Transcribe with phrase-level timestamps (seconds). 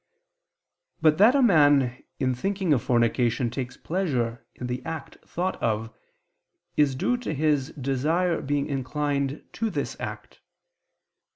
[0.99, 5.93] But that a man in thinking of fornication takes pleasure in the act thought of,
[6.75, 10.39] is due to his desire being inclined to this act.